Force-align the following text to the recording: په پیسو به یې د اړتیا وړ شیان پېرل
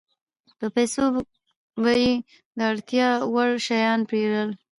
په 0.57 0.65
پیسو 0.75 1.03
به 1.81 1.91
یې 2.03 2.13
د 2.57 2.59
اړتیا 2.69 3.09
وړ 3.33 3.49
شیان 3.65 3.99
پېرل 4.09 4.49